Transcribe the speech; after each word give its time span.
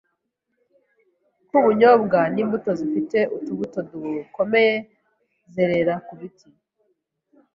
nk’ubunyobwa 1.47 2.19
n’imbuto 2.33 2.71
zifite 2.79 3.19
utubuto 3.35 3.79
dukomeye 3.89 4.75
zerera 5.53 5.93
ku 6.05 6.13
biti, 6.19 6.47